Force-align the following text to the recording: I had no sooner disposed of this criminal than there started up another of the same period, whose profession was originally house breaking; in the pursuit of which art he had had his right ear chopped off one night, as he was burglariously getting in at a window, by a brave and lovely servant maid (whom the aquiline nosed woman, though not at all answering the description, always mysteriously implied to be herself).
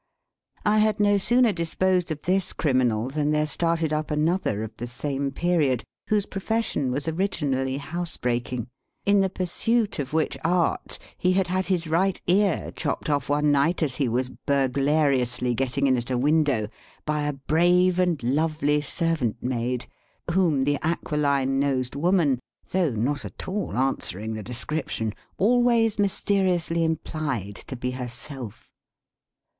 I 0.65 0.79
had 0.79 0.99
no 0.99 1.19
sooner 1.19 1.53
disposed 1.53 2.09
of 2.09 2.23
this 2.23 2.53
criminal 2.53 3.07
than 3.07 3.29
there 3.29 3.45
started 3.45 3.93
up 3.93 4.09
another 4.09 4.63
of 4.63 4.75
the 4.77 4.87
same 4.87 5.29
period, 5.29 5.83
whose 6.07 6.25
profession 6.25 6.89
was 6.89 7.07
originally 7.07 7.77
house 7.77 8.17
breaking; 8.17 8.67
in 9.05 9.21
the 9.21 9.29
pursuit 9.29 9.99
of 9.99 10.11
which 10.11 10.39
art 10.43 10.97
he 11.19 11.33
had 11.33 11.49
had 11.49 11.67
his 11.67 11.85
right 11.85 12.19
ear 12.25 12.73
chopped 12.75 13.11
off 13.11 13.29
one 13.29 13.51
night, 13.51 13.83
as 13.83 13.97
he 13.97 14.09
was 14.09 14.31
burglariously 14.47 15.53
getting 15.53 15.85
in 15.85 15.95
at 15.97 16.09
a 16.09 16.17
window, 16.17 16.67
by 17.05 17.21
a 17.21 17.33
brave 17.33 17.99
and 17.99 18.23
lovely 18.23 18.81
servant 18.81 19.43
maid 19.43 19.85
(whom 20.31 20.63
the 20.63 20.79
aquiline 20.81 21.59
nosed 21.59 21.95
woman, 21.95 22.39
though 22.71 22.89
not 22.89 23.23
at 23.23 23.47
all 23.47 23.77
answering 23.77 24.33
the 24.33 24.41
description, 24.41 25.13
always 25.37 25.99
mysteriously 25.99 26.83
implied 26.83 27.53
to 27.53 27.75
be 27.75 27.91
herself). 27.91 28.73